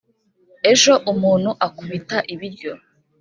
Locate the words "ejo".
0.71-0.93